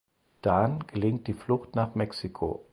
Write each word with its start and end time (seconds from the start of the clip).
Dan 0.41 0.87
gelingt 0.87 1.25
die 1.27 1.35
Flucht 1.35 1.75
nach 1.75 1.93
Mexiko. 1.93 2.65